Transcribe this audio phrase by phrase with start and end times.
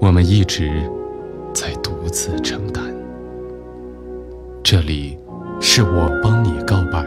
[0.00, 0.90] 我们一直
[1.54, 2.82] 在独自承担。
[4.64, 5.18] 这里
[5.60, 7.04] 是我帮你告白。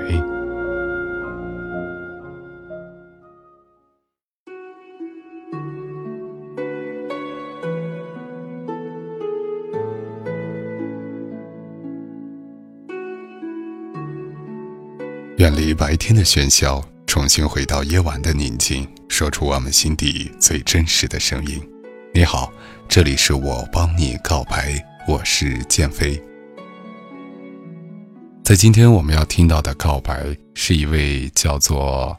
[15.38, 21.73] 远离白天的喧嚣，重新回到夜晚的宁静，说出我们心底最真实的声音。
[22.16, 22.54] 你好，
[22.88, 26.22] 这里是我帮你告白，我是建飞。
[28.44, 32.16] 在今天我们要听到的告白，是一位叫做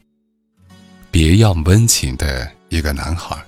[1.13, 3.41] 别样温情的一个男孩。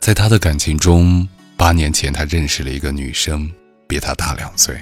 [0.00, 3.46] 在他的感情中，八年前他认识了一个女生，
[3.86, 4.80] 比他大两岁，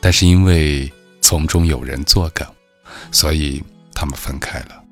[0.00, 2.44] 但是因为从中有人作梗。
[3.12, 3.62] 所以
[3.94, 4.82] 他们分开了。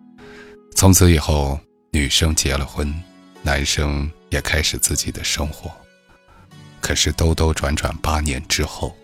[0.76, 1.58] 从此以后，
[1.91, 2.94] 女生结了婚，
[3.42, 5.70] 男生也开始自己的生活。
[6.80, 8.96] 可是兜兜转转八年之后，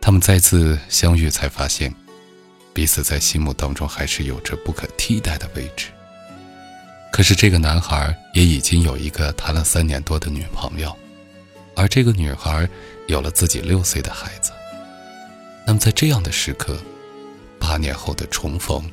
[0.00, 1.92] 他们再次相遇，才发现
[2.72, 5.88] 彼此在心目当中还是有着不可替代的位置。
[7.12, 10.96] 可是这个男孩也已经有一个谈了三年多的女朋友，
[11.74, 12.68] 而这个女孩
[13.08, 14.52] 有了自己六岁的孩子。
[15.66, 16.78] 那么在这样的时刻，
[17.58, 18.88] 八年后的重逢，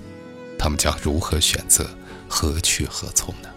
[0.57, 1.88] 他们将如何选择，
[2.27, 3.49] 何去何从呢？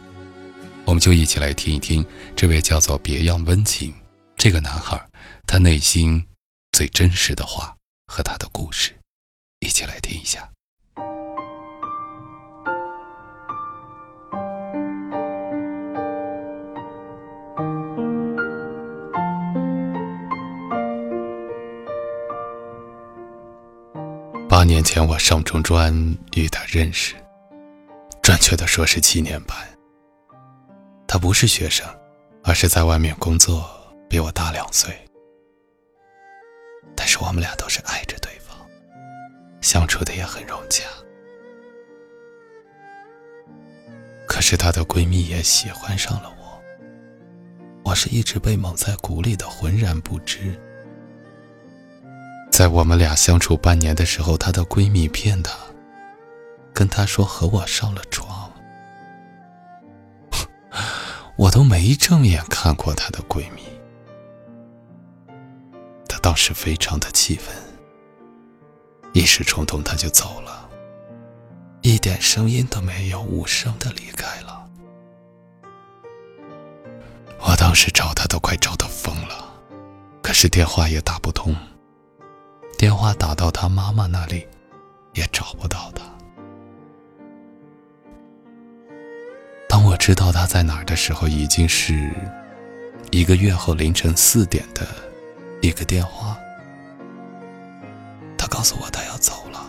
[0.91, 3.95] 我们就一起来听一听这位叫做别样温情
[4.37, 5.01] 这个男孩，
[5.47, 6.27] 他内心
[6.73, 7.77] 最真实的话
[8.09, 8.93] 和他的故事，
[9.61, 10.51] 一起来听一下。
[24.49, 25.95] 八年前，我上中专
[26.35, 27.15] 与他认识，
[28.21, 29.57] 准确的说是七年半。
[31.13, 31.85] 他不是学生，
[32.45, 33.69] 而是在外面工作，
[34.09, 34.97] 比我大两岁。
[36.95, 38.57] 但是我们俩都是爱着对方，
[39.61, 40.85] 相处的也很融洽。
[44.29, 46.63] 可是她的闺蜜也喜欢上了我，
[47.83, 50.57] 我是一直被蒙在鼓里的，浑然不知。
[52.53, 55.53] 在我们俩相处半年的时候，她的闺蜜骗她，
[56.73, 58.49] 跟她说和我上了床。
[61.41, 63.63] 我都没正眼看过她的闺蜜，
[66.07, 67.57] 她当时非常的气愤，
[69.15, 70.69] 一时冲动，她就走了，
[71.81, 74.69] 一点声音都没有，无声的离开了。
[77.39, 79.51] 我当时找她都快找到疯了，
[80.23, 81.57] 可是电话也打不通。
[82.77, 84.47] 电话打到她妈妈那里，
[85.15, 86.05] 也找不到她。
[90.01, 92.11] 知道他在哪儿的时候，已经是
[93.11, 94.89] 一个月后凌晨四点的
[95.61, 96.39] 一个电话。
[98.39, 99.61] 他告诉我他要走了，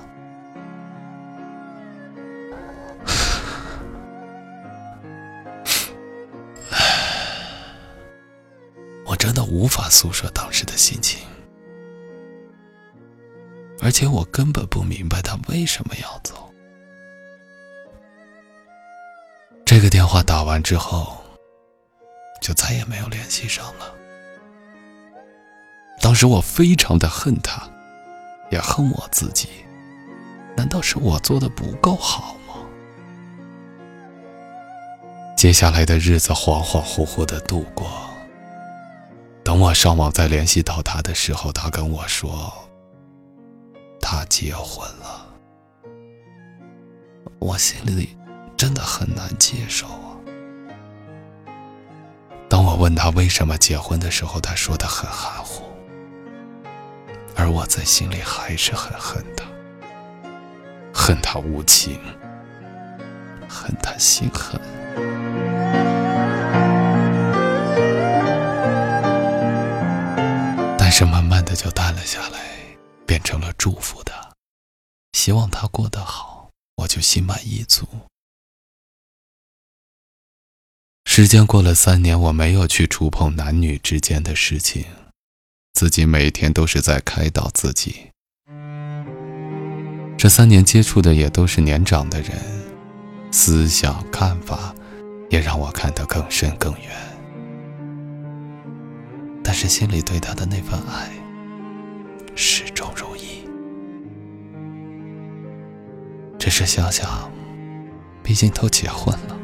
[9.05, 11.19] 我真的无法诉说当时的心情。
[13.81, 16.50] 而且我根本不明白他为什么要走。
[19.81, 21.17] 个电话打完之后，
[22.39, 23.93] 就再也没有联系上了。
[25.99, 27.67] 当时我非常的恨他，
[28.51, 29.49] 也恨我自己。
[30.55, 32.55] 难道是我做的不够好吗？
[35.35, 37.89] 接下来的日子恍恍惚惚的度过。
[39.43, 42.53] 等我上网再联系到他的时候，他跟我说。
[44.03, 45.25] 他结婚了，
[47.39, 48.17] 我心里
[48.61, 50.13] 真的很难接受啊。
[52.47, 55.63] 当我问他为什么结婚的时候，他说的很含糊，
[57.35, 59.45] 而我在心里还是很恨他，
[60.93, 61.99] 恨他无情，
[63.49, 64.61] 恨他心狠。
[70.77, 72.39] 但是慢慢的就淡了下来。
[73.07, 74.13] 变成了祝福他，
[75.13, 77.87] 希望他过得好，我就心满意足。
[81.13, 84.85] 时间过了三年，我没有去触碰男女之间的事情，
[85.73, 88.11] 自己每天都是在开导自己。
[90.17, 92.31] 这三年接触的也都是年长的人，
[93.29, 94.73] 思想看法
[95.29, 96.89] 也让我看得更深更远。
[99.43, 101.11] 但是心里对他的那份爱，
[102.37, 103.43] 始终如一。
[106.39, 107.29] 只是想想，
[108.23, 109.40] 毕竟都结婚了。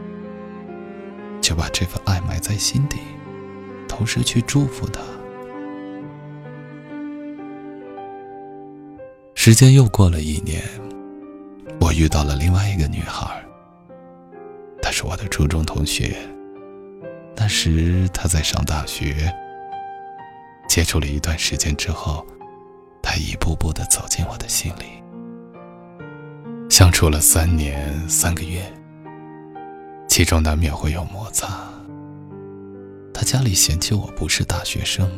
[1.47, 2.97] 就把这份爱埋在心底，
[3.87, 4.99] 同时去祝福他。
[9.33, 10.61] 时间又过了一年，
[11.79, 13.41] 我遇到了另外一个女孩，
[14.81, 16.17] 她是我的初中同学。
[17.33, 19.33] 那时她在上大学，
[20.67, 22.27] 接触了一段时间之后，
[23.01, 25.01] 她一步步的走进我的心里。
[26.69, 28.61] 相处了三年三个月。
[30.07, 31.67] 其中难免会有摩擦。
[33.13, 35.09] 他家里嫌弃我不是大学生，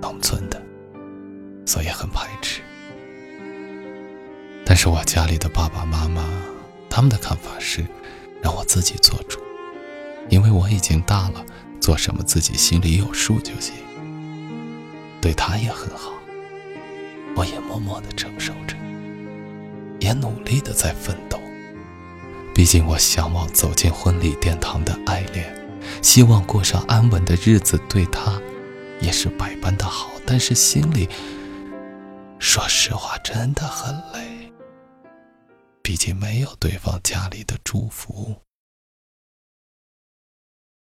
[0.00, 0.60] 农村的，
[1.66, 2.62] 所以很排斥。
[4.64, 6.22] 但是我家里的爸爸妈妈，
[6.88, 7.84] 他们的看法是，
[8.42, 9.40] 让我自己做主，
[10.28, 11.44] 因为我已经大了，
[11.80, 13.74] 做什么自己心里有数就行。
[15.20, 16.12] 对他也很好，
[17.36, 18.76] 我也默默的承受着，
[20.00, 21.38] 也努力的在奋斗。
[22.54, 25.52] 毕竟，我向往走进婚礼殿堂的爱恋，
[26.00, 28.40] 希望过上安稳的日子，对他
[29.00, 30.08] 也是百般的好。
[30.24, 31.08] 但是心里，
[32.38, 34.52] 说实话，真的很累。
[35.82, 38.36] 毕竟没有对方家里的祝福。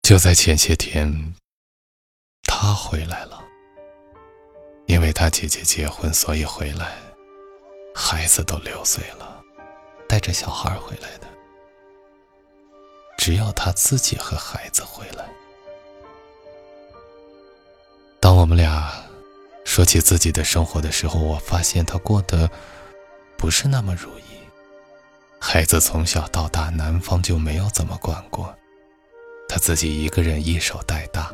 [0.01, 1.35] 就在前些天，
[2.43, 3.41] 他回来了，
[4.87, 6.97] 因为他姐姐结婚，所以回来，
[7.95, 9.41] 孩子都六岁了，
[10.09, 11.30] 带着小孩回来的。
[13.21, 15.29] 只要他自己和孩子回来。
[18.19, 18.91] 当我们俩
[19.63, 22.49] 说起自己的生活的时候，我发现他过得
[23.37, 24.23] 不是那么如意。
[25.39, 28.51] 孩子从小到大，男方就没有怎么管过，
[29.47, 31.31] 他自己一个人一手带大。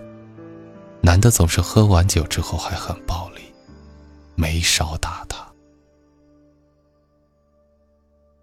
[1.02, 3.54] 男的总是喝完酒之后还很暴力，
[4.36, 5.38] 没少打他。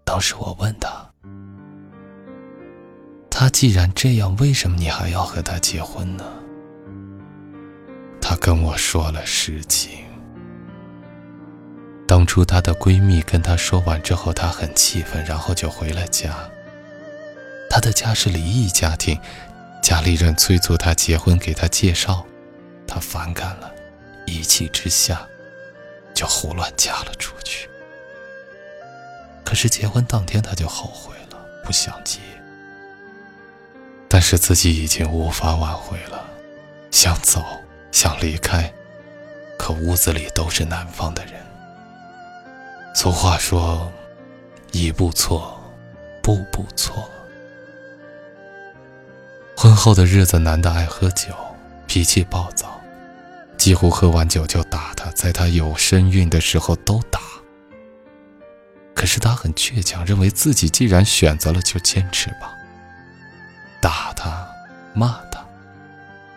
[0.03, 1.04] 当时我问他。
[3.37, 6.23] 他既然这样，为什么你还要和他结婚呢？
[8.21, 10.05] 他跟我说了实情。
[12.07, 16.33] 当初她的闺蜜跟她说完之后，她很气愤，然后就回了家。
[17.69, 19.19] 她的家是离异家庭，
[19.83, 22.25] 家里人催促她结婚，给她介绍，
[22.87, 23.69] 她反感了，
[24.25, 25.27] 一气之下，
[26.13, 27.67] 就胡乱嫁了出去。
[29.43, 32.21] 可是结婚当天，她就后悔了，不想结。
[34.15, 36.25] 但是自己已经无法挽回了，
[36.89, 37.43] 想走，
[37.91, 38.73] 想离开，
[39.59, 41.33] 可屋子里都是南方的人。
[42.95, 43.91] 俗话说
[44.71, 45.59] ：“一步错，
[46.23, 47.11] 步步错。”
[49.57, 51.35] 婚后的日子，男的爱喝酒，
[51.85, 52.79] 脾气暴躁，
[53.57, 57.19] 几乎喝完酒就打他，在他有身孕的时候都打。
[58.93, 62.54] 可是他很倔强，认为自己既然选择了，就坚持吧。
[63.85, 64.47] 打他，
[64.95, 65.45] 骂他，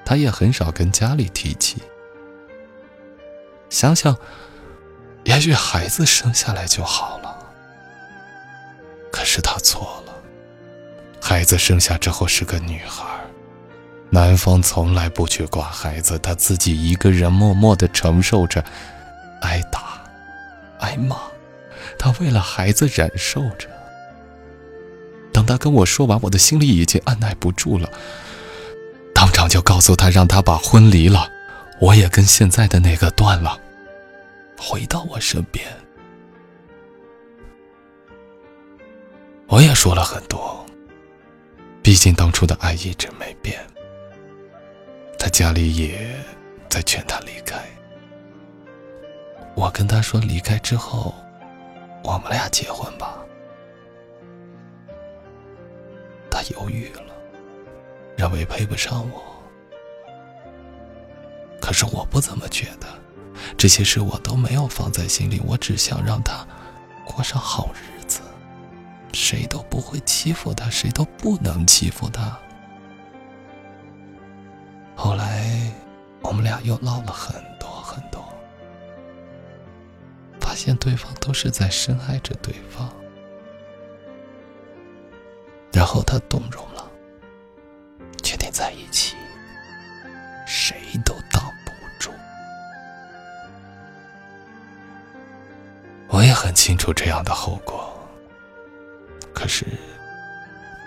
[0.05, 1.83] 他也很少跟家里提起。
[3.71, 4.15] 想想，
[5.25, 7.39] 也许孩子生下来就好了。
[9.11, 10.13] 可是他错了，
[11.23, 13.07] 孩子生下之后是个女孩，
[14.11, 18.63] 男方从来不去管孩子，他自己一个人默默的承受着
[19.41, 20.03] 挨打、
[20.81, 21.17] 挨骂，
[21.99, 23.78] 他为了孩子忍受着。
[25.39, 27.89] 等他跟我说完，我的心里已经按耐不住了，
[29.15, 31.31] 当场就告诉他，让他把婚离了，
[31.81, 33.57] 我也跟现在的那个断了，
[34.59, 35.65] 回到我身边。
[39.47, 40.67] 我也说了很多，
[41.83, 43.65] 毕竟当初的爱一直没变。
[45.21, 46.13] 他家里也
[46.69, 47.57] 在劝他离开，
[49.55, 51.15] 我跟他说，离开之后，
[52.03, 53.19] 我们俩结婚吧。
[56.39, 57.13] 他犹豫了，
[58.17, 59.25] 认为配不上我。
[61.61, 62.87] 可是我不怎么觉得，
[63.57, 65.43] 这些事我都没有放在心里。
[65.45, 66.47] 我只想让他
[67.05, 68.21] 过上好日子，
[69.13, 72.39] 谁都不会欺负他，谁都不能欺负他。
[74.95, 75.73] 后来
[76.23, 78.25] 我们俩又唠了很多很多，
[80.39, 82.89] 发现对方都是在深爱着对方。
[85.89, 86.87] 后他动容了，
[88.23, 89.17] 决定在一起，
[90.47, 92.11] 谁都挡不住。
[96.09, 97.91] 我也很清楚这样的后果，
[99.33, 99.65] 可是，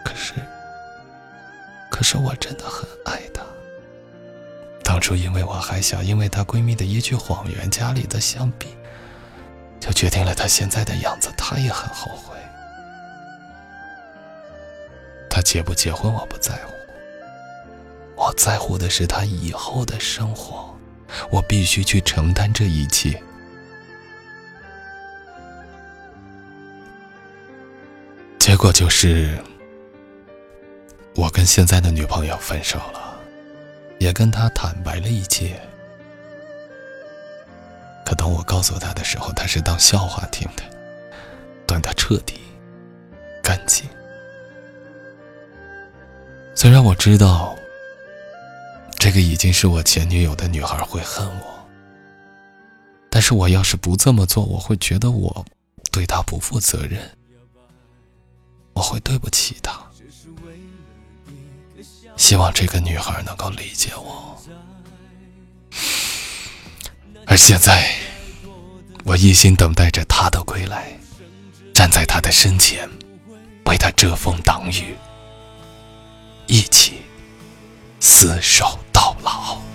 [0.06, 0.34] 可是，
[1.90, 3.42] 可是我真的很爱他。
[4.84, 8.68] 当初因为我还小，因为她闺蜜的一句谎言，家里的相比，
[9.80, 11.32] 就决定了她现在的样子。
[11.36, 12.38] 她也很后悔。
[15.42, 16.74] 结不结婚我不在乎，
[18.16, 20.78] 我在乎的是他以后的生活，
[21.32, 23.22] 我必须去承担这一切。
[28.38, 29.38] 结果就是，
[31.16, 33.20] 我跟现在的女朋友分手了，
[34.00, 35.60] 也跟她坦白了一切。
[38.04, 40.64] 可当我告诉她的时候，她是当笑话听的，
[41.66, 42.42] 断得彻底、
[43.42, 43.88] 干净。
[46.62, 47.58] 虽然我知道，
[49.00, 51.68] 这个已经是我前女友的女孩会恨我，
[53.10, 55.44] 但是我要是不这么做，我会觉得我
[55.92, 57.02] 对她不负责任。
[58.74, 59.76] 我会对不起她，
[62.16, 64.40] 希望这个女孩能够理解我。
[67.26, 67.92] 而现在，
[69.04, 70.96] 我一心等待着她的归来，
[71.74, 72.88] 站在她的身前，
[73.66, 74.96] 为她遮风挡雨，
[76.52, 77.04] 一起
[78.02, 79.71] 厮守到老。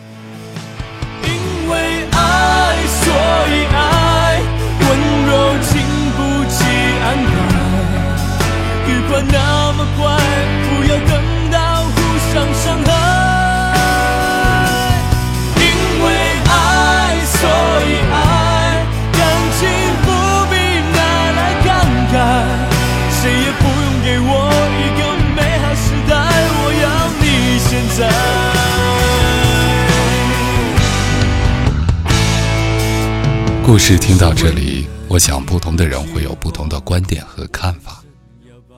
[33.76, 38.02] 故事听到这里，我想不同的人会有不同的观点和看法。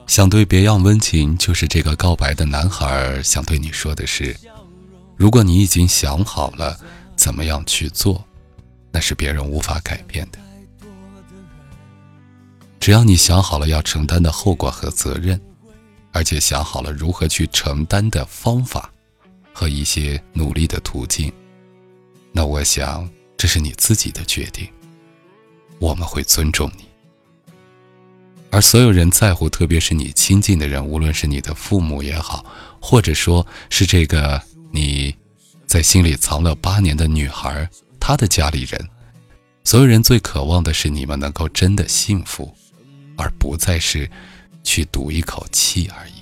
[0.07, 4.35] 想对别样温情，就是这个告白的男孩想对你说的是：
[5.15, 6.77] 如果你已经想好了
[7.15, 8.21] 怎么样去做，
[8.91, 10.39] 那是别人无法改变的。
[12.81, 15.39] 只要你想好了要承担的后果和责任，
[16.11, 18.91] 而且想好了如何去承担的方法
[19.53, 21.31] 和一些努力的途径，
[22.33, 24.69] 那我想这是你自己的决定，
[25.79, 26.85] 我们会尊重你。
[28.51, 32.45] 而所有人在乎，特别是你亲近的人，无论是你的父母也好，
[32.79, 35.15] 或者说是这个你
[35.67, 37.69] 在心里藏了八年的女孩，
[37.99, 38.89] 她的家里人，
[39.63, 42.51] 所有人最渴望的是你们能够真的幸福，
[43.17, 44.09] 而不再是
[44.63, 46.13] 去赌一口气而已。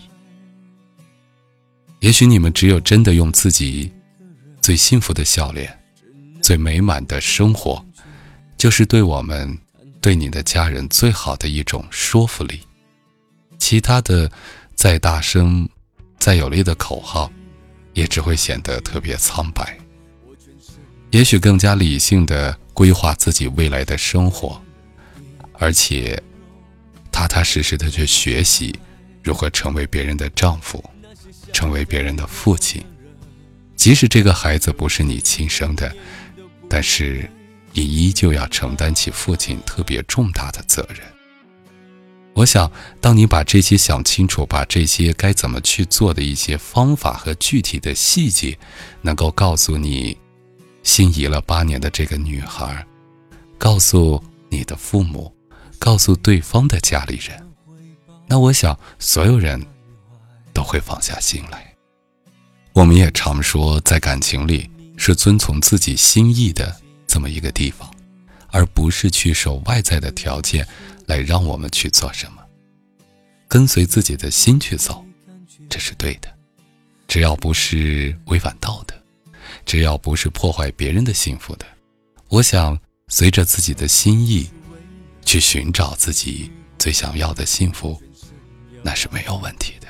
[2.01, 3.89] 也许你们只有真的用自己
[4.61, 5.79] 最幸福的笑脸、
[6.41, 7.83] 最美满的生活，
[8.57, 9.57] 就是对我们。
[9.99, 12.61] 对你的家人最好的一种说服力，
[13.57, 14.31] 其他的
[14.73, 15.67] 再大声、
[16.17, 17.29] 再有力的口号，
[17.93, 19.77] 也只会显得特别苍白。
[21.09, 24.61] 也许更加理性的规划自己未来的生活，
[25.53, 26.21] 而且
[27.11, 28.73] 踏踏实实的去学习
[29.23, 30.81] 如何成为别人的丈夫，
[31.51, 32.81] 成为别人的父亲。
[33.75, 35.93] 即使这个孩子不是你亲生的，
[36.69, 37.29] 但是。
[37.77, 40.99] 你依旧要承担起父亲特别重大的责任。
[42.33, 48.57] 我想，当你把这些想清楚，把这些该怎么去做的一些方法和具体的细节，
[49.01, 50.17] 能够告诉你
[50.81, 52.83] 心仪了八年的这个女孩，
[53.59, 55.31] 告诉你的父母，
[55.77, 57.47] 告诉对方的家里人，
[58.27, 59.63] 那我想，所有人
[60.51, 61.75] 都会放下心来。
[62.73, 66.75] 我们也常说，在感情里是遵从自己心意的。
[67.07, 67.89] 这么一个地方，
[68.51, 70.67] 而不是去受外在的条件
[71.05, 72.43] 来让我们去做什么，
[73.47, 75.03] 跟随自己的心去走，
[75.69, 76.27] 这是对的。
[77.07, 78.93] 只要不是违反道德，
[79.65, 81.65] 只要不是破坏别人的幸福的，
[82.27, 84.49] 我想随着自己的心意
[85.23, 87.99] 去寻找自己最想要的幸福，
[88.83, 89.87] 那是没有问题的。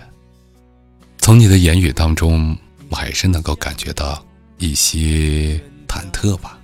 [1.18, 2.56] 从你的言语当中，
[2.90, 4.24] 我还是能够感觉到
[4.60, 6.57] 一些忐忑吧。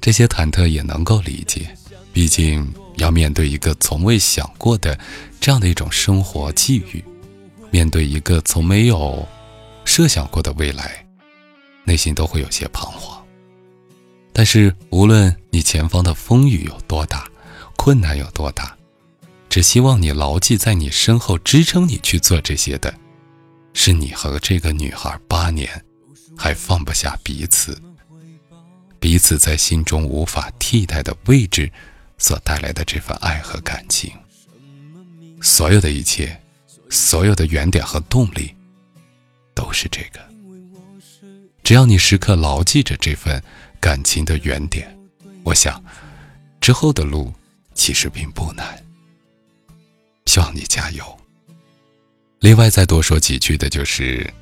[0.00, 1.68] 这些忐忑也能够理解，
[2.12, 4.98] 毕竟要面对一个从未想过的
[5.40, 7.04] 这样的一种生活际遇，
[7.70, 9.26] 面对一个从没有
[9.84, 11.04] 设想过的未来，
[11.84, 13.20] 内心都会有些彷徨。
[14.32, 17.28] 但是无论你前方的风雨有多大，
[17.76, 18.76] 困难有多大，
[19.48, 22.94] 只希望你牢记，在你身后支撑你去做这些的，
[23.72, 25.84] 是你和这个女孩八年
[26.36, 27.80] 还放不下彼此。
[28.98, 31.70] 彼此在心中无法替代的位置
[32.18, 34.12] 所带来的这份爱和感情。
[35.40, 36.40] 所有的一切，
[36.90, 38.54] 所有的原点和动力，
[39.54, 40.20] 都是这个。
[41.62, 43.42] 只要你时刻牢记着这份
[43.80, 44.96] 感情的原点，
[45.44, 45.82] 我想，
[46.60, 47.32] 之后的路
[47.74, 48.82] 其实并不难。
[50.26, 51.18] 希望你加油。
[52.40, 54.32] 另外，再多说几句的就是，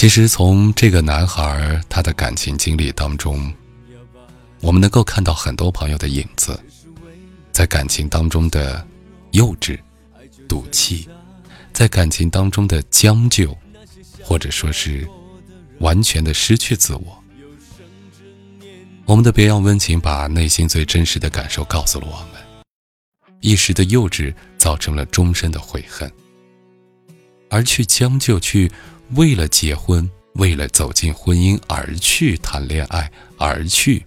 [0.00, 3.52] 其实从这个男孩他的感情经历当中，
[4.60, 6.58] 我们能够看到很多朋友的影子，
[7.52, 8.82] 在感情当中的
[9.32, 9.78] 幼稚、
[10.48, 11.06] 赌气，
[11.74, 13.54] 在感情当中的将就，
[14.22, 15.06] 或者说是。
[15.80, 17.24] 完全的失去自我。
[19.04, 22.64] 我们的别样温情，把内心最真实的感受告诉了我们。
[23.40, 26.10] 一时的幼稚，造成了终身的悔恨。
[27.50, 28.70] 而去将就，去
[29.16, 34.06] 为了结婚，为了走进婚姻而去谈恋爱，而去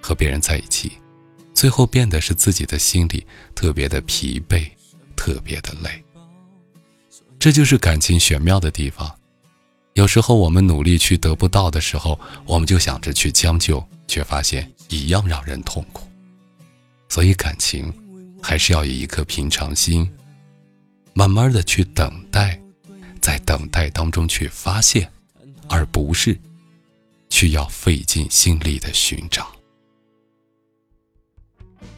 [0.00, 0.92] 和别人在一起，
[1.52, 4.66] 最后变得是自己的心里特别的疲惫，
[5.16, 6.02] 特别的累。
[7.38, 9.14] 这就是感情玄妙的地方。
[9.94, 16.06] 有时候我们努力去得不到的时候，我们就想着去将就，却发现一样让人痛苦。
[17.08, 17.92] 所以感情
[18.42, 20.10] 还是要以一颗平常心，
[21.14, 22.60] 慢慢的去等待，
[23.26, 25.10] 在等待当中去发现，
[25.68, 26.38] 而不是
[27.28, 29.50] 去要费尽心力的寻找。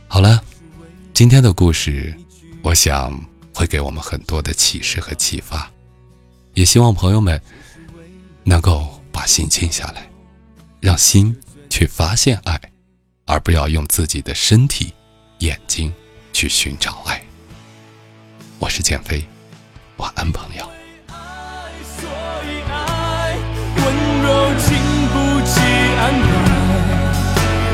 [0.07, 0.43] 好了，
[1.13, 2.17] 今天的故事，
[2.63, 5.71] 我想会给我们很多的启示和启发，
[6.55, 7.39] 也希望朋友们。
[8.45, 10.11] 能够把心静下来，
[10.81, 12.59] 让心去发现爱，
[13.27, 14.95] 而不要用自己的身体、
[15.41, 15.93] 眼睛
[16.33, 17.23] 去寻找爱。
[18.59, 19.23] 我是减肥，
[19.99, 20.78] 晚安，朋友。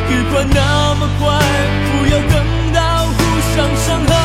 [0.08, 1.38] 别管那么快，
[1.90, 3.16] 不要等到互
[3.54, 4.23] 相伤害。